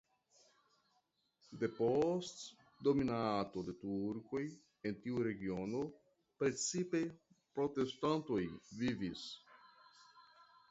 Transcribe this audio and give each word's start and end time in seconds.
Depost 1.63 2.39
dominado 2.87 3.63
de 3.67 3.75
turkoj 3.83 4.41
en 4.91 4.97
tiu 5.05 5.21
regiono 5.29 5.85
precipe 6.41 7.05
protestantoj 7.61 8.43
vivis. 8.83 9.31